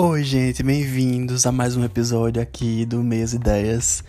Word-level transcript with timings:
Oi, 0.00 0.22
gente, 0.22 0.62
bem-vindos 0.62 1.44
a 1.44 1.50
mais 1.50 1.76
um 1.76 1.82
episódio 1.82 2.40
aqui 2.40 2.86
do 2.86 3.02
Meias 3.02 3.32
Ideias. 3.32 4.04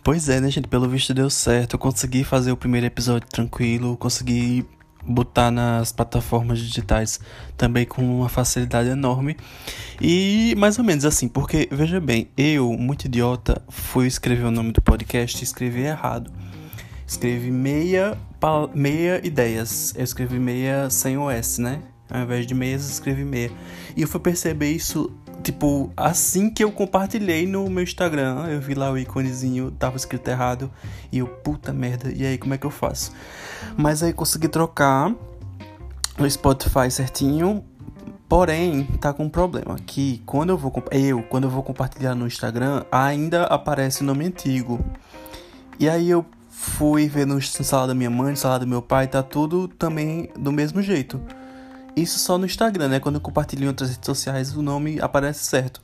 Pois 0.00 0.28
é, 0.28 0.40
né, 0.40 0.48
gente? 0.48 0.68
Pelo 0.68 0.88
visto 0.88 1.12
deu 1.12 1.28
certo. 1.28 1.74
Eu 1.74 1.80
consegui 1.80 2.22
fazer 2.22 2.52
o 2.52 2.56
primeiro 2.56 2.86
episódio 2.86 3.26
tranquilo, 3.28 3.96
consegui 3.96 4.64
botar 5.04 5.50
nas 5.50 5.90
plataformas 5.90 6.60
digitais 6.60 7.18
também 7.56 7.84
com 7.84 8.20
uma 8.20 8.28
facilidade 8.28 8.88
enorme. 8.88 9.36
E 10.00 10.54
mais 10.56 10.78
ou 10.78 10.84
menos 10.84 11.04
assim, 11.04 11.26
porque 11.26 11.68
veja 11.72 11.98
bem, 11.98 12.28
eu, 12.36 12.72
muito 12.74 13.06
idiota, 13.06 13.60
fui 13.68 14.06
escrever 14.06 14.44
o 14.44 14.52
nome 14.52 14.70
do 14.70 14.80
podcast 14.80 15.40
e 15.40 15.42
escrevi 15.42 15.80
errado. 15.80 16.30
Escrevi 17.04 17.50
meia, 17.50 18.16
meia 18.72 19.20
ideias. 19.26 19.92
Eu 19.96 20.04
escrevi 20.04 20.38
meia 20.38 20.88
sem 20.88 21.18
o 21.18 21.28
S, 21.28 21.60
né? 21.60 21.82
Ao 22.12 22.20
invés 22.20 22.46
de 22.46 22.54
meias, 22.54 22.88
escrevi 22.90 23.24
meia. 23.24 23.50
E 23.96 24.02
eu 24.02 24.08
fui 24.08 24.20
perceber 24.20 24.70
isso 24.70 25.10
tipo, 25.42 25.92
assim 25.96 26.50
que 26.50 26.62
eu 26.62 26.70
compartilhei 26.70 27.46
no 27.46 27.68
meu 27.68 27.82
Instagram, 27.82 28.46
eu 28.48 28.60
vi 28.60 28.74
lá 28.74 28.90
o 28.90 28.98
íconezinho, 28.98 29.70
tava 29.70 29.96
escrito 29.96 30.28
errado, 30.28 30.70
e 31.10 31.18
eu, 31.18 31.26
puta 31.26 31.72
merda, 31.72 32.12
e 32.12 32.24
aí 32.24 32.38
como 32.38 32.54
é 32.54 32.58
que 32.58 32.66
eu 32.66 32.70
faço? 32.70 33.12
Mas 33.76 34.02
aí 34.02 34.12
consegui 34.12 34.48
trocar 34.48 35.14
no 36.18 36.30
Spotify 36.30 36.90
certinho, 36.90 37.64
porém, 38.28 38.84
tá 39.00 39.12
com 39.12 39.24
um 39.24 39.28
problema, 39.28 39.76
que 39.86 40.22
quando 40.24 40.50
eu 40.50 40.56
vou, 40.56 40.72
eu, 40.90 41.22
quando 41.22 41.44
eu 41.44 41.50
vou 41.50 41.62
compartilhar 41.62 42.14
no 42.14 42.26
Instagram, 42.26 42.84
ainda 42.90 43.44
aparece 43.44 44.02
o 44.02 44.04
nome 44.04 44.26
antigo. 44.26 44.84
E 45.78 45.88
aí 45.88 46.08
eu 46.08 46.24
fui 46.48 47.08
ver 47.08 47.26
no 47.26 47.40
celular 47.42 47.88
da 47.88 47.94
minha 47.94 48.10
mãe, 48.10 48.30
no 48.30 48.36
celular 48.36 48.58
do 48.58 48.66
meu 48.66 48.80
pai, 48.80 49.08
tá 49.08 49.22
tudo 49.22 49.66
também 49.66 50.30
do 50.38 50.52
mesmo 50.52 50.80
jeito. 50.80 51.20
Isso 51.94 52.18
só 52.18 52.38
no 52.38 52.46
Instagram, 52.46 52.88
né? 52.88 53.00
Quando 53.00 53.16
eu 53.16 53.20
compartilho 53.20 53.64
em 53.64 53.68
outras 53.68 53.90
redes 53.90 54.06
sociais, 54.06 54.56
o 54.56 54.62
nome 54.62 55.00
aparece 55.00 55.44
certo. 55.44 55.82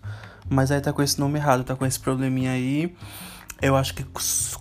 Mas 0.48 0.70
aí 0.70 0.80
tá 0.80 0.92
com 0.92 1.02
esse 1.02 1.18
nome 1.20 1.38
errado, 1.38 1.64
tá 1.64 1.76
com 1.76 1.84
esse 1.84 2.00
probleminha 2.00 2.52
aí. 2.52 2.94
Eu 3.60 3.76
acho 3.76 3.92
que 3.92 4.04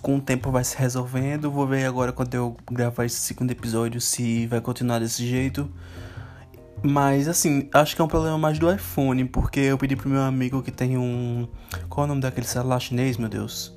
com 0.02 0.16
o 0.16 0.20
tempo 0.20 0.50
vai 0.50 0.62
se 0.64 0.76
resolvendo. 0.76 1.50
Vou 1.50 1.66
ver 1.66 1.86
agora 1.86 2.12
quando 2.12 2.34
eu 2.34 2.56
gravar 2.70 3.06
esse 3.06 3.16
segundo 3.16 3.50
episódio 3.50 4.00
se 4.00 4.46
vai 4.46 4.60
continuar 4.60 4.98
desse 4.98 5.26
jeito. 5.26 5.70
Mas 6.82 7.28
assim, 7.28 7.68
acho 7.72 7.96
que 7.96 8.02
é 8.02 8.04
um 8.04 8.08
problema 8.08 8.36
mais 8.36 8.58
do 8.58 8.70
iPhone, 8.70 9.24
porque 9.24 9.60
eu 9.60 9.78
pedi 9.78 9.96
pro 9.96 10.08
meu 10.08 10.22
amigo 10.22 10.62
que 10.62 10.70
tem 10.70 10.98
um. 10.98 11.48
Qual 11.88 12.04
é 12.04 12.06
o 12.06 12.08
nome 12.08 12.20
daquele 12.20 12.46
celular 12.46 12.78
chinês, 12.78 13.16
meu 13.16 13.28
Deus? 13.28 13.74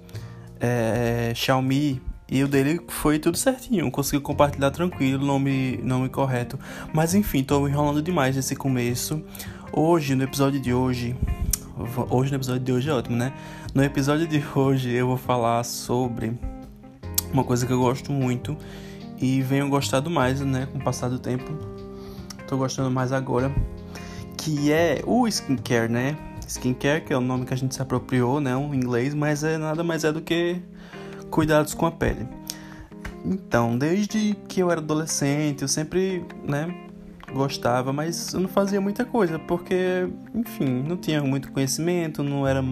É. 0.60 1.32
Xiaomi 1.36 2.02
e 2.32 2.42
o 2.46 2.48
dele 2.48 2.80
foi 2.88 3.20
tudo 3.20 3.38
certinho, 3.38 3.92
consegui 3.92 4.22
compartilhar 4.24 4.72
tranquilo, 4.72 5.26
nome, 5.26 5.78
nome 5.84 6.08
correto. 6.08 6.58
Mas 6.94 7.14
enfim, 7.14 7.44
tô 7.44 7.68
enrolando 7.68 8.02
demais 8.02 8.38
nesse 8.38 8.56
começo. 8.56 9.22
Hoje, 9.74 10.16
no 10.16 10.24
episódio 10.24 10.58
de 10.58 10.74
hoje. 10.74 11.14
Hoje, 12.10 12.32
no 12.32 12.38
episódio 12.38 12.62
de 12.62 12.72
hoje 12.72 12.90
é 12.90 12.94
ótimo, 12.94 13.18
né? 13.18 13.34
No 13.76 13.84
episódio 13.84 14.26
de 14.26 14.42
hoje 14.56 14.90
eu 14.92 15.08
vou 15.08 15.18
falar 15.18 15.62
sobre 15.66 16.40
uma 17.34 17.44
coisa 17.44 17.68
que 17.68 17.74
eu 17.74 17.80
gosto 17.80 18.14
muito 18.14 18.56
e 19.20 19.42
venho 19.42 19.68
gostado 19.68 20.10
mais, 20.10 20.40
né? 20.40 20.70
Com 20.72 20.78
o 20.78 20.82
passar 20.82 21.10
do 21.10 21.20
tempo. 21.20 21.52
Tô 22.48 22.56
gostando 22.56 22.90
mais 22.90 23.12
agora. 23.12 23.54
Que 24.38 24.72
é 24.72 25.02
o 25.06 25.28
skincare, 25.28 25.92
né? 25.92 26.18
Skincare, 26.48 27.02
que 27.04 27.12
é 27.12 27.18
o 27.18 27.22
nome 27.22 27.46
que 27.46 27.54
a 27.54 27.58
gente 27.58 27.76
se 27.76 27.82
apropriou, 27.82 28.40
né? 28.40 28.56
Um 28.56 28.74
inglês, 28.74 29.14
mas 29.14 29.44
é 29.44 29.58
nada 29.58 29.84
mais 29.84 30.06
é 30.06 30.14
do 30.14 30.22
que 30.22 30.62
cuidados 31.32 31.74
com 31.74 31.88
a 31.88 31.92
pele. 31.92 32.28
Então, 33.26 33.78
desde 33.78 34.36
que 34.48 34.60
eu 34.60 34.70
era 34.70 34.82
adolescente, 34.82 35.62
eu 35.62 35.68
sempre, 35.68 36.26
né, 36.48 36.88
gostava, 37.34 37.94
mas 37.94 38.34
eu 38.34 38.42
não 38.42 38.50
fazia 38.50 38.82
muita 38.82 39.06
coisa, 39.06 39.40
porque, 39.40 40.08
enfim, 40.36 40.84
não 40.88 40.98
tinha 40.98 41.24
muito 41.24 41.52
conhecimento, 41.52 42.22
não 42.24 42.46
era 42.46 42.64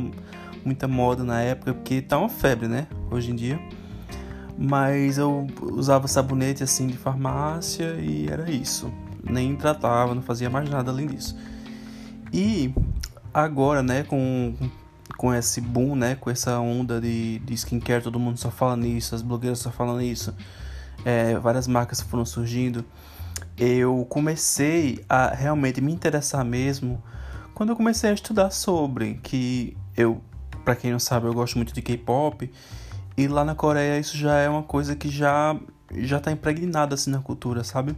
muita 0.65 0.87
moda 0.87 1.23
na 1.23 1.41
época, 1.41 1.73
porque 1.73 2.01
tá 2.01 2.17
uma 2.17 2.29
febre, 2.29 2.67
né, 2.67 2.87
hoje 3.09 3.31
em 3.31 3.35
dia. 3.35 3.59
Mas 4.57 5.17
eu 5.17 5.47
usava 5.61 6.07
sabonete 6.07 6.63
assim 6.63 6.87
de 6.87 6.97
farmácia 6.97 7.95
e 7.97 8.27
era 8.27 8.51
isso. 8.51 8.91
Nem 9.23 9.55
tratava, 9.55 10.13
não 10.13 10.21
fazia 10.21 10.49
mais 10.49 10.69
nada 10.69 10.91
além 10.91 11.07
disso. 11.07 11.37
E 12.33 12.73
agora, 13.33 13.81
né, 13.81 14.03
com 14.03 14.53
com 15.19 15.33
esse 15.33 15.59
boom, 15.59 15.97
né? 15.97 16.15
Com 16.15 16.29
essa 16.29 16.57
onda 16.61 17.01
de, 17.01 17.39
de 17.39 17.53
skincare, 17.53 18.01
todo 18.01 18.17
mundo 18.17 18.39
só 18.39 18.49
fala 18.49 18.77
nisso, 18.77 19.13
as 19.13 19.21
blogueiras 19.21 19.59
só 19.59 19.69
falam 19.69 19.97
nisso, 19.97 20.33
é, 21.03 21.37
várias 21.37 21.67
marcas 21.67 21.99
foram 21.99 22.23
surgindo. 22.23 22.85
Eu 23.57 24.07
comecei 24.09 25.03
a 25.09 25.27
realmente 25.27 25.81
me 25.81 25.91
interessar 25.91 26.45
mesmo 26.45 27.03
quando 27.53 27.71
eu 27.71 27.75
comecei 27.75 28.09
a 28.09 28.13
estudar 28.13 28.49
sobre 28.49 29.15
que 29.15 29.75
eu, 29.97 30.21
para 30.63 30.73
quem 30.73 30.89
não 30.89 30.99
sabe, 30.99 31.27
eu 31.27 31.33
gosto 31.33 31.57
muito 31.57 31.73
de 31.73 31.81
K-pop 31.81 32.49
e 33.17 33.27
lá 33.27 33.43
na 33.43 33.55
Coreia 33.55 33.99
isso 33.99 34.17
já 34.17 34.37
é 34.37 34.47
uma 34.47 34.63
coisa 34.63 34.95
que 34.95 35.09
já 35.09 35.59
já 35.97 36.21
tá 36.21 36.31
impregnada 36.31 36.95
assim 36.95 37.11
na 37.11 37.19
cultura, 37.19 37.65
sabe? 37.65 37.93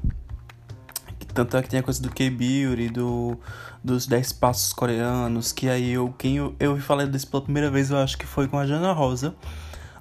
Tanto 1.34 1.56
é 1.56 1.62
que 1.62 1.70
tem 1.70 1.80
a 1.80 1.84
coisa 1.84 2.02
do 2.02 2.10
K-Beauty, 2.10 2.90
do, 2.90 3.38
dos 3.84 4.06
10 4.06 4.34
passos 4.34 4.74
coreanos, 4.74 5.54
que 5.54 5.70
aí 5.70 5.92
eu, 5.92 6.14
quem 6.18 6.38
eu, 6.38 6.56
eu 6.60 6.78
falei 6.80 7.08
disso 7.08 7.28
pela 7.28 7.44
primeira 7.44 7.72
vez, 7.72 7.90
eu 7.90 7.98
acho 7.98 8.18
que 8.18 8.26
foi 8.26 8.48
com 8.48 8.58
a 8.58 8.66
Jana 8.66 8.92
Rosa, 8.92 9.34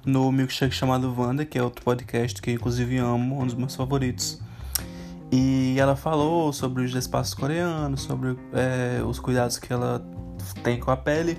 no 0.05 0.31
milkshake 0.31 0.75
chamado 0.75 1.13
Wanda, 1.17 1.45
que 1.45 1.57
é 1.57 1.63
outro 1.63 1.83
podcast 1.83 2.41
que 2.41 2.49
eu 2.49 2.55
inclusive 2.55 2.97
amo, 2.97 3.41
um 3.41 3.45
dos 3.45 3.55
meus 3.55 3.75
favoritos. 3.75 4.41
E 5.31 5.75
ela 5.79 5.95
falou 5.95 6.51
sobre 6.51 6.83
os 6.83 6.91
10 6.91 7.07
passos 7.07 7.33
coreanos, 7.33 8.01
sobre 8.01 8.37
é, 8.51 9.01
os 9.01 9.17
cuidados 9.17 9.57
que 9.57 9.71
ela 9.71 10.05
tem 10.63 10.77
com 10.77 10.91
a 10.91 10.97
pele. 10.97 11.37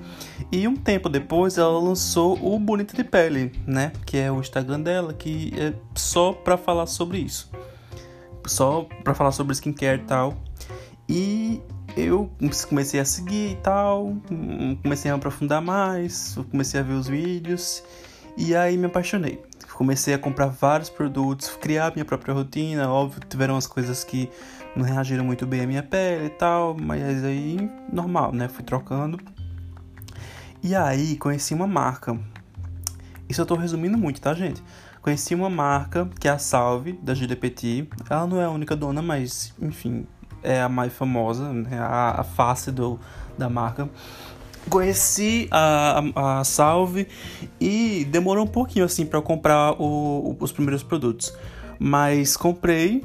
E 0.51 0.67
um 0.67 0.75
tempo 0.75 1.11
depois 1.11 1.59
ela 1.59 1.79
lançou 1.79 2.39
o 2.43 2.59
Bonita 2.59 2.97
de 2.97 3.05
Pele, 3.05 3.53
né? 3.67 3.93
Que 4.07 4.17
é 4.17 4.33
o 4.33 4.41
Instagram 4.41 4.81
dela, 4.81 5.13
que 5.13 5.53
é 5.59 5.75
só 5.95 6.33
pra 6.33 6.57
falar 6.57 6.87
sobre 6.87 7.19
isso 7.19 7.51
só 8.47 8.87
para 9.05 9.15
falar 9.15 9.33
sobre 9.33 9.55
skincare 9.55 10.01
e 10.01 10.05
tal. 10.05 10.35
E 11.09 11.63
eu 11.97 12.31
comecei 12.69 13.01
a 13.01 13.05
seguir 13.05 13.53
e 13.53 13.57
tal, 13.57 14.17
comecei 14.83 15.11
a 15.11 15.15
aprofundar 15.15 15.61
mais, 15.61 16.37
comecei 16.51 16.81
a 16.81 16.83
ver 16.83 16.95
os 16.95 17.09
vídeos 17.09 17.83
e 18.37 18.55
aí 18.57 18.77
me 18.77 18.87
apaixonei. 18.87 19.43
Comecei 19.73 20.15
a 20.15 20.19
comprar 20.19 20.47
vários 20.47 20.89
produtos, 20.89 21.49
criar 21.61 21.93
minha 21.93 22.05
própria 22.05 22.33
rotina. 22.33 22.89
Óbvio, 22.89 23.21
tiveram 23.29 23.57
as 23.57 23.67
coisas 23.67 24.05
que 24.05 24.31
não 24.77 24.85
reagiram 24.85 25.25
muito 25.25 25.47
bem 25.47 25.63
à 25.63 25.67
minha 25.67 25.83
pele 25.83 26.27
e 26.27 26.31
tal, 26.31 26.77
mas 26.79 27.25
aí 27.25 27.71
normal, 27.93 28.33
né? 28.33 28.49
Fui 28.49 28.63
trocando. 28.63 29.19
E 30.63 30.75
aí 30.75 31.17
conheci 31.17 31.53
uma 31.53 31.67
marca. 31.67 32.17
Isso 33.29 33.41
eu 33.41 33.47
tô 33.47 33.55
resumindo 33.55 33.99
muito, 33.99 34.21
tá, 34.21 34.33
gente? 34.35 34.63
Conheci 35.03 35.35
uma 35.35 35.51
marca, 35.51 36.09
que 36.21 36.29
é 36.29 36.31
a 36.31 36.39
Salve, 36.39 36.93
da 36.93 37.13
Petit. 37.35 37.89
Ela 38.09 38.25
não 38.25 38.41
é 38.41 38.45
a 38.45 38.51
única 38.51 38.77
dona, 38.77 39.03
mas, 39.03 39.53
enfim, 39.61 40.07
é 40.45 40.63
a 40.63 40.69
mais 40.69 40.93
famosa, 40.93 41.53
né? 41.53 41.77
a, 41.77 42.21
a 42.21 42.23
face 42.23 42.71
do, 42.71 43.01
da 43.37 43.51
marca. 43.51 43.91
Conheci 44.71 45.49
a, 45.51 46.01
a, 46.15 46.41
a, 46.41 46.45
Salve 46.45 47.09
e 47.61 48.07
demorou 48.13 48.45
um 48.45 48.49
pouquinho, 48.49 48.85
assim, 48.85 49.05
para 49.05 49.19
eu 49.19 49.23
comprar 49.23 49.73
o, 49.73 49.85
o, 49.85 50.37
os 50.39 50.53
primeiros 50.53 50.85
produtos. 50.85 51.35
Mas 51.81 52.37
comprei, 52.37 53.03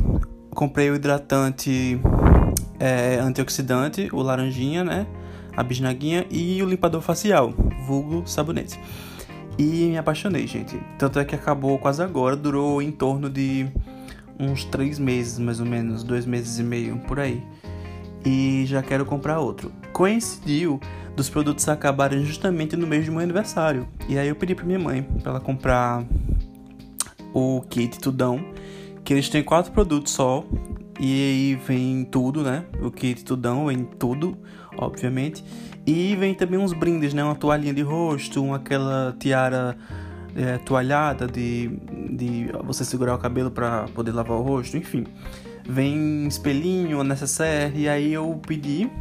comprei 0.51 0.91
o 0.91 0.95
hidratante 0.95 1.99
é, 2.79 3.15
antioxidante, 3.15 4.07
o 4.13 4.21
laranjinha, 4.21 4.83
né? 4.83 5.07
A 5.55 5.63
bisnaguinha 5.63 6.27
e 6.29 6.61
o 6.61 6.67
limpador 6.67 7.01
facial, 7.01 7.51
vulgo 7.87 8.21
sabonete. 8.27 8.79
E 9.57 9.87
me 9.87 9.97
apaixonei, 9.97 10.45
gente. 10.45 10.79
Tanto 10.97 11.19
é 11.19 11.25
que 11.25 11.33
acabou 11.33 11.77
quase 11.79 12.03
agora, 12.03 12.35
durou 12.35 12.81
em 12.81 12.91
torno 12.91 13.29
de 13.29 13.67
uns 14.39 14.63
três 14.63 14.99
meses, 14.99 15.39
mais 15.39 15.59
ou 15.59 15.65
menos, 15.65 16.03
dois 16.03 16.25
meses 16.25 16.59
e 16.59 16.63
meio, 16.63 16.97
por 16.99 17.19
aí. 17.19 17.41
E 18.23 18.65
já 18.67 18.83
quero 18.83 19.05
comprar 19.05 19.39
outro. 19.39 19.71
Coincidiu 19.91 20.79
dos 21.15 21.29
produtos 21.29 21.67
acabarem 21.67 22.23
justamente 22.23 22.75
no 22.75 22.85
mês 22.85 23.05
do 23.07 23.11
meu 23.11 23.21
aniversário. 23.21 23.87
E 24.07 24.19
aí 24.19 24.27
eu 24.27 24.35
pedi 24.35 24.53
pra 24.53 24.63
minha 24.63 24.77
mãe 24.77 25.01
pra 25.01 25.31
ela 25.31 25.39
comprar 25.39 26.05
o 27.33 27.61
kit 27.69 27.97
Tudão, 27.99 28.39
que 29.03 29.13
eles 29.13 29.27
têm 29.27 29.43
quatro 29.43 29.71
produtos 29.71 30.13
só. 30.13 30.45
E 30.99 31.05
aí 31.05 31.55
vem 31.55 32.05
tudo, 32.05 32.43
né? 32.43 32.65
O 32.81 32.91
kit 32.91 33.23
Tudão 33.23 33.65
vem 33.65 33.83
tudo, 33.83 34.37
obviamente. 34.77 35.43
E 35.87 36.17
vem 36.17 36.33
também 36.33 36.59
uns 36.59 36.73
brindes, 36.73 37.13
né? 37.13 37.23
Uma 37.23 37.33
toalhinha 37.33 37.73
de 37.73 37.81
rosto, 37.81 38.53
aquela 38.53 39.15
tiara 39.17 39.77
é, 40.35 40.57
toalhada 40.57 41.25
de, 41.25 41.69
de 42.11 42.49
você 42.65 42.83
segurar 42.83 43.15
o 43.15 43.17
cabelo 43.17 43.49
para 43.49 43.85
poder 43.95 44.11
lavar 44.11 44.37
o 44.37 44.41
rosto, 44.41 44.75
enfim. 44.75 45.05
Vem 45.65 46.27
espelhinho, 46.27 47.01
necessaire, 47.05 47.79
e 47.79 47.87
aí 47.87 48.13
eu 48.13 48.37
pedi. 48.45 48.91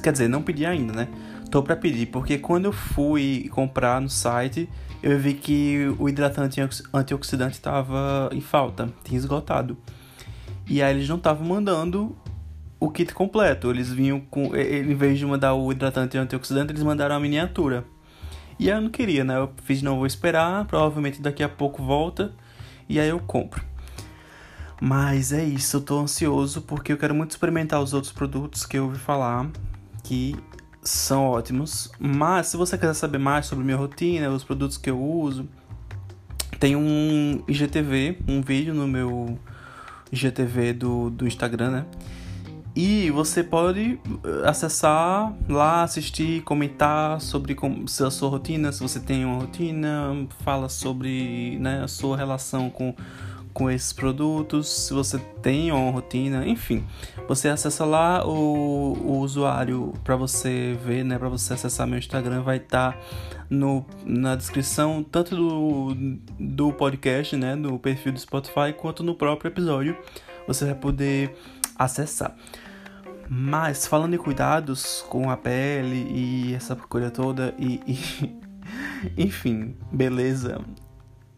Quer 0.00 0.12
dizer, 0.12 0.28
não 0.28 0.40
pedi 0.40 0.64
ainda, 0.64 0.92
né? 0.92 1.08
Tô 1.50 1.64
pra 1.64 1.74
pedir, 1.74 2.06
porque 2.06 2.38
quando 2.38 2.66
eu 2.66 2.72
fui 2.72 3.50
comprar 3.52 4.00
no 4.00 4.08
site, 4.08 4.68
eu 5.02 5.18
vi 5.18 5.34
que 5.34 5.92
o 5.98 6.08
hidratante 6.08 6.60
antioxidante 6.94 7.54
estava 7.54 8.28
em 8.32 8.40
falta, 8.40 8.88
tinha 9.02 9.18
esgotado. 9.18 9.76
E 10.68 10.80
aí 10.80 10.94
eles 10.94 11.08
não 11.08 11.16
estavam 11.16 11.44
mandando 11.46 12.14
o 12.80 12.90
kit 12.90 13.12
completo. 13.14 13.70
Eles 13.70 13.90
vinham 13.90 14.20
com. 14.20 14.54
Em 14.56 14.94
vez 14.94 15.18
de 15.18 15.26
mandar 15.26 15.54
o 15.54 15.70
hidratante 15.70 16.16
e 16.16 16.20
o 16.20 16.22
antioxidante, 16.22 16.72
eles 16.72 16.82
mandaram 16.82 17.16
a 17.16 17.20
miniatura. 17.20 17.84
E 18.58 18.70
aí 18.70 18.76
eu 18.76 18.82
não 18.82 18.90
queria, 18.90 19.24
né? 19.24 19.36
Eu 19.36 19.52
fiz, 19.62 19.82
não 19.82 19.96
vou 19.96 20.06
esperar, 20.06 20.64
provavelmente 20.64 21.22
daqui 21.22 21.42
a 21.42 21.48
pouco 21.48 21.82
volta. 21.82 22.32
E 22.88 22.98
aí 22.98 23.08
eu 23.08 23.20
compro. 23.20 23.62
Mas 24.80 25.32
é 25.32 25.44
isso, 25.44 25.76
eu 25.76 25.80
tô 25.80 25.98
ansioso 25.98 26.62
porque 26.62 26.92
eu 26.92 26.96
quero 26.96 27.14
muito 27.14 27.32
experimentar 27.32 27.82
os 27.82 27.92
outros 27.92 28.12
produtos 28.12 28.64
que 28.64 28.78
eu 28.78 28.84
ouvi 28.84 28.98
falar 28.98 29.50
que 30.04 30.36
são 30.82 31.26
ótimos. 31.26 31.90
Mas 31.98 32.48
se 32.48 32.56
você 32.56 32.78
quiser 32.78 32.94
saber 32.94 33.18
mais 33.18 33.46
sobre 33.46 33.64
minha 33.64 33.76
rotina, 33.76 34.30
os 34.30 34.44
produtos 34.44 34.76
que 34.76 34.88
eu 34.88 35.00
uso, 35.00 35.48
tem 36.58 36.76
um 36.76 37.42
IGTV, 37.48 38.18
um 38.28 38.40
vídeo 38.40 38.72
no 38.72 38.86
meu 38.86 39.38
IGTV 40.12 40.72
do, 40.72 41.10
do 41.10 41.26
Instagram, 41.26 41.70
né? 41.70 41.86
E 42.74 43.10
você 43.10 43.42
pode 43.42 43.98
eh, 44.24 44.48
acessar 44.48 45.34
lá, 45.48 45.82
assistir, 45.82 46.42
comentar 46.42 47.20
sobre 47.20 47.54
como, 47.54 47.84
a 47.84 48.10
sua 48.10 48.28
rotina, 48.28 48.70
se 48.70 48.80
você 48.80 49.00
tem 49.00 49.24
uma 49.24 49.40
rotina, 49.40 50.26
fala 50.44 50.68
sobre 50.68 51.58
né, 51.58 51.82
a 51.82 51.88
sua 51.88 52.16
relação 52.16 52.70
com 52.70 52.94
com 53.58 53.68
esses 53.68 53.92
produtos, 53.92 54.68
se 54.68 54.94
você 54.94 55.18
tem 55.42 55.72
uma 55.72 55.90
rotina, 55.90 56.46
enfim, 56.46 56.84
você 57.26 57.48
acessa 57.48 57.84
lá 57.84 58.24
o, 58.24 58.92
o 58.92 59.18
usuário 59.18 59.92
para 60.04 60.14
você 60.14 60.78
ver, 60.84 61.04
né, 61.04 61.18
para 61.18 61.28
você 61.28 61.54
acessar 61.54 61.84
meu 61.84 61.98
Instagram 61.98 62.42
vai 62.42 62.58
estar 62.58 62.92
tá 62.92 62.98
no, 63.50 63.84
na 64.06 64.36
descrição 64.36 65.02
tanto 65.02 65.34
do, 65.34 65.96
do 66.38 66.72
podcast, 66.72 67.34
né, 67.34 67.56
do 67.56 67.76
perfil 67.80 68.12
do 68.12 68.20
Spotify, 68.20 68.72
quanto 68.76 69.02
no 69.02 69.16
próprio 69.16 69.48
episódio, 69.48 69.96
você 70.46 70.64
vai 70.64 70.74
poder 70.76 71.34
acessar. 71.78 72.34
Mas 73.28 73.86
falando 73.86 74.14
em 74.14 74.18
cuidados 74.18 75.04
com 75.08 75.30
a 75.30 75.36
pele 75.36 76.06
e 76.10 76.54
essa 76.54 76.74
coisa 76.74 77.10
toda 77.10 77.54
e, 77.58 77.80
e 77.86 78.36
enfim, 79.22 79.76
beleza. 79.92 80.60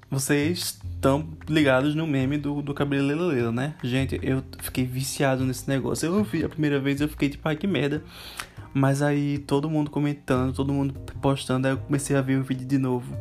Vocês 0.08 0.80
estão 0.92 1.28
ligados 1.48 1.94
no 1.94 2.06
meme 2.06 2.36
do, 2.36 2.62
do 2.62 2.74
cabelo 2.74 3.52
né? 3.52 3.74
Gente, 3.82 4.18
eu 4.22 4.42
fiquei 4.58 4.84
viciado 4.84 5.44
nesse 5.44 5.68
negócio. 5.68 6.06
Eu 6.06 6.24
vi 6.24 6.44
a 6.44 6.48
primeira 6.48 6.80
vez, 6.80 7.00
eu 7.00 7.08
fiquei 7.08 7.28
tipo, 7.28 7.48
ai 7.48 7.56
que 7.56 7.66
merda. 7.66 8.02
Mas 8.72 9.02
aí 9.02 9.38
todo 9.38 9.70
mundo 9.70 9.90
comentando, 9.90 10.52
todo 10.52 10.72
mundo 10.72 10.94
postando, 11.20 11.66
aí 11.66 11.74
eu 11.74 11.78
comecei 11.78 12.16
a 12.16 12.20
ver 12.20 12.38
o 12.38 12.42
vídeo 12.42 12.66
de 12.66 12.78
novo. 12.78 13.16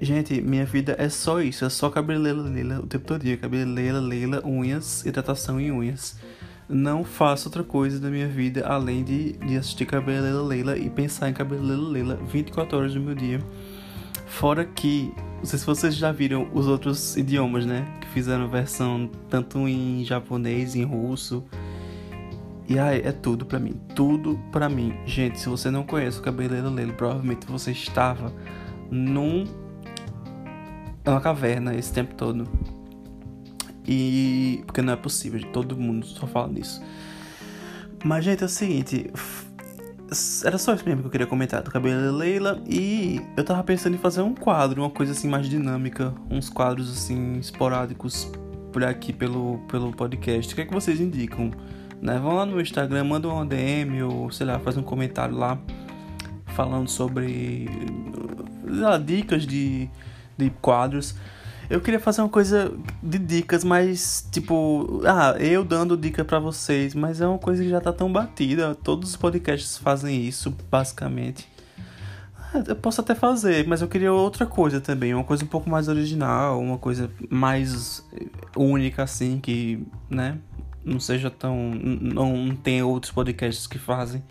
Gente, 0.00 0.40
minha 0.40 0.64
vida 0.64 0.96
é 0.98 1.08
só 1.08 1.42
isso, 1.42 1.64
é 1.64 1.68
só 1.68 1.90
cabeleira 1.90 2.40
Leila 2.40 2.80
o 2.80 2.86
tempo 2.86 3.06
todo. 3.06 3.22
Cabeleira 3.38 4.00
Leila, 4.00 4.42
unhas, 4.44 5.04
hidratação 5.04 5.60
e 5.60 5.70
unhas. 5.70 6.16
Não 6.68 7.04
faço 7.04 7.48
outra 7.48 7.62
coisa 7.62 8.00
da 8.00 8.08
minha 8.08 8.26
vida 8.26 8.66
além 8.66 9.04
de, 9.04 9.32
de 9.32 9.56
assistir 9.56 9.84
cabeleira 9.84 10.40
Leila 10.40 10.78
e 10.78 10.88
pensar 10.88 11.28
em 11.28 11.34
cabeleira 11.34 11.76
Leila 11.76 12.18
24 12.26 12.78
horas 12.78 12.94
do 12.94 13.00
meu 13.00 13.14
dia. 13.14 13.40
Fora 14.26 14.64
que 14.64 15.12
não 15.44 15.44
sei 15.44 15.58
se 15.58 15.66
vocês 15.66 15.94
já 15.94 16.10
viram 16.10 16.48
os 16.54 16.66
outros 16.66 17.18
idiomas, 17.18 17.66
né? 17.66 17.86
Que 18.00 18.08
fizeram 18.08 18.48
versão 18.48 19.10
tanto 19.28 19.68
em 19.68 20.02
japonês, 20.02 20.74
em 20.74 20.84
russo. 20.84 21.44
E 22.66 22.78
aí, 22.78 23.02
é 23.04 23.12
tudo 23.12 23.44
pra 23.44 23.58
mim. 23.58 23.78
Tudo 23.94 24.40
pra 24.50 24.70
mim. 24.70 24.94
Gente, 25.04 25.38
se 25.38 25.50
você 25.50 25.70
não 25.70 25.82
conhece 25.82 26.18
o 26.18 26.22
Cabeleiro 26.22 26.70
Lelo, 26.70 26.94
provavelmente 26.94 27.46
você 27.46 27.72
estava 27.72 28.32
num. 28.90 29.44
Numa 31.04 31.20
caverna 31.20 31.74
esse 31.74 31.92
tempo 31.92 32.14
todo. 32.14 32.48
E. 33.86 34.62
Porque 34.66 34.82
não 34.82 34.92
é 34.92 34.96
possível, 34.96 35.40
todo 35.52 35.76
mundo 35.76 36.06
só 36.06 36.26
fala 36.26 36.48
nisso. 36.48 36.82
Mas, 38.04 38.24
gente, 38.24 38.42
é 38.42 38.46
o 38.46 38.48
seguinte 38.48 39.10
era 40.44 40.58
só 40.58 40.74
isso 40.74 40.84
mesmo 40.84 41.00
que 41.00 41.06
eu 41.06 41.10
queria 41.10 41.26
comentar 41.26 41.62
do 41.62 41.70
cabelo 41.70 42.16
Leila. 42.16 42.62
E 42.66 43.20
eu 43.36 43.44
tava 43.44 43.62
pensando 43.64 43.94
em 43.94 43.98
fazer 43.98 44.22
um 44.22 44.34
quadro, 44.34 44.82
uma 44.82 44.90
coisa 44.90 45.12
assim 45.12 45.28
mais 45.28 45.48
dinâmica. 45.48 46.14
Uns 46.30 46.48
quadros 46.48 46.90
assim 46.90 47.38
esporádicos 47.38 48.30
por 48.72 48.84
aqui 48.84 49.12
pelo, 49.12 49.58
pelo 49.68 49.92
podcast. 49.92 50.52
O 50.52 50.54
que 50.54 50.62
é 50.62 50.66
que 50.66 50.72
vocês 50.72 51.00
indicam? 51.00 51.50
Né? 52.00 52.18
Vão 52.18 52.34
lá 52.34 52.46
no 52.46 52.60
Instagram, 52.60 53.04
mandam 53.04 53.32
uma 53.32 53.46
DM 53.46 54.02
ou 54.02 54.30
sei 54.30 54.46
lá, 54.46 54.58
faz 54.58 54.76
um 54.76 54.82
comentário 54.82 55.34
lá 55.34 55.58
falando 56.48 56.88
sobre 56.88 57.68
lá, 58.64 58.98
dicas 58.98 59.46
de, 59.46 59.90
de 60.36 60.50
quadros. 60.50 61.14
Eu 61.68 61.80
queria 61.80 61.98
fazer 61.98 62.20
uma 62.20 62.28
coisa 62.28 62.72
de 63.02 63.18
dicas, 63.18 63.64
mas 63.64 64.28
tipo, 64.30 65.02
ah, 65.06 65.34
eu 65.38 65.64
dando 65.64 65.96
dica 65.96 66.24
para 66.24 66.38
vocês, 66.38 66.94
mas 66.94 67.20
é 67.20 67.26
uma 67.26 67.38
coisa 67.38 67.62
que 67.62 67.70
já 67.70 67.80
tá 67.80 67.92
tão 67.92 68.12
batida. 68.12 68.74
Todos 68.74 69.10
os 69.10 69.16
podcasts 69.16 69.78
fazem 69.78 70.20
isso, 70.26 70.54
basicamente. 70.70 71.48
Ah, 72.52 72.62
eu 72.66 72.76
posso 72.76 73.00
até 73.00 73.14
fazer, 73.14 73.66
mas 73.66 73.80
eu 73.80 73.88
queria 73.88 74.12
outra 74.12 74.44
coisa 74.44 74.80
também, 74.80 75.14
uma 75.14 75.24
coisa 75.24 75.42
um 75.42 75.48
pouco 75.48 75.70
mais 75.70 75.88
original, 75.88 76.60
uma 76.60 76.78
coisa 76.78 77.10
mais 77.30 78.04
única 78.54 79.02
assim, 79.02 79.40
que, 79.40 79.86
né, 80.10 80.38
não 80.84 81.00
seja 81.00 81.30
tão 81.30 81.70
não 81.74 82.54
tem 82.54 82.82
outros 82.82 83.10
podcasts 83.10 83.66
que 83.66 83.78
fazem. 83.78 84.22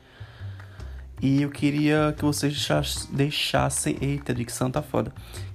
E 1.22 1.42
eu 1.42 1.50
queria 1.50 2.14
que 2.18 2.26
vocês 2.26 2.68
deixassem. 3.10 3.98
Eita, 4.02 4.34
dicção 4.34 4.70
tá 4.70 4.82
foda. 4.82 5.14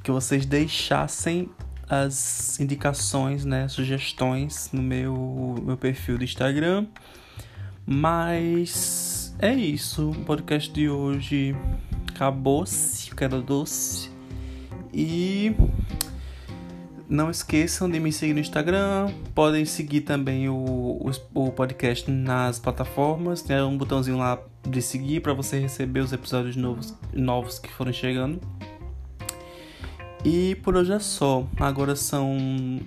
Que 0.08 0.12
vocês 0.12 0.46
deixassem 0.46 1.50
as 1.86 2.58
indicações, 2.58 3.44
né, 3.44 3.68
sugestões 3.68 4.70
no 4.72 4.80
meu, 4.80 5.56
meu 5.62 5.76
perfil 5.76 6.16
do 6.16 6.24
Instagram. 6.24 6.86
Mas 7.84 9.36
é 9.38 9.52
isso. 9.52 10.12
O 10.12 10.14
podcast 10.24 10.72
de 10.72 10.88
hoje 10.88 11.54
acabou-se, 12.06 13.10
era 13.20 13.38
doce. 13.38 14.10
E 14.94 15.54
não 17.06 17.30
esqueçam 17.30 17.90
de 17.90 18.00
me 18.00 18.10
seguir 18.10 18.32
no 18.32 18.40
Instagram. 18.40 19.12
Podem 19.34 19.66
seguir 19.66 20.00
também 20.00 20.48
o, 20.48 20.54
o, 20.54 21.10
o 21.34 21.52
podcast 21.52 22.10
nas 22.10 22.58
plataformas. 22.58 23.42
Tem 23.42 23.60
um 23.60 23.76
botãozinho 23.76 24.16
lá 24.16 24.40
de 24.66 24.80
seguir 24.80 25.20
para 25.20 25.34
você 25.34 25.58
receber 25.58 26.00
os 26.00 26.14
episódios 26.14 26.56
novos, 26.56 26.96
novos 27.12 27.58
que 27.58 27.70
foram 27.70 27.92
chegando. 27.92 28.40
E 30.24 30.56
por 30.56 30.76
hoje 30.76 30.92
é 30.92 30.98
só. 30.98 31.46
Agora 31.58 31.94
são 31.94 32.36
1 32.36 32.80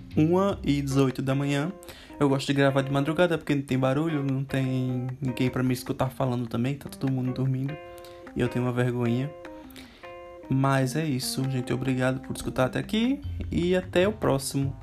e 0.63 0.81
18 0.81 1.21
da 1.21 1.33
manhã. 1.33 1.71
Eu 2.19 2.29
gosto 2.29 2.47
de 2.47 2.53
gravar 2.53 2.81
de 2.81 2.91
madrugada 2.91 3.37
porque 3.37 3.55
não 3.55 3.63
tem 3.63 3.79
barulho, 3.79 4.23
não 4.23 4.43
tem 4.43 5.07
ninguém 5.19 5.49
para 5.49 5.63
me 5.63 5.73
escutar 5.73 6.09
falando 6.09 6.47
também, 6.47 6.75
tá 6.75 6.89
todo 6.89 7.11
mundo 7.11 7.33
dormindo. 7.33 7.75
E 8.35 8.41
eu 8.41 8.47
tenho 8.47 8.65
uma 8.65 8.71
vergonha. 8.71 9.29
Mas 10.49 10.95
é 10.95 11.05
isso, 11.05 11.43
gente. 11.49 11.71
Obrigado 11.73 12.19
por 12.19 12.35
escutar 12.35 12.65
até 12.65 12.79
aqui 12.79 13.21
e 13.49 13.75
até 13.75 14.07
o 14.07 14.11
próximo. 14.11 14.75